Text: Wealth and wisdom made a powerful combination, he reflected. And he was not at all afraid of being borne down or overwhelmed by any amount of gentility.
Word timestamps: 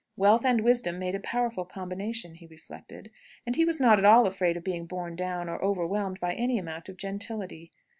Wealth 0.17 0.43
and 0.43 0.61
wisdom 0.61 0.97
made 0.97 1.13
a 1.13 1.19
powerful 1.19 1.63
combination, 1.63 2.33
he 2.33 2.47
reflected. 2.47 3.11
And 3.45 3.55
he 3.55 3.65
was 3.65 3.79
not 3.79 3.99
at 3.99 4.03
all 4.05 4.25
afraid 4.25 4.57
of 4.57 4.63
being 4.63 4.87
borne 4.87 5.15
down 5.15 5.47
or 5.47 5.63
overwhelmed 5.63 6.19
by 6.19 6.33
any 6.33 6.57
amount 6.57 6.89
of 6.89 6.97
gentility. 6.97 7.69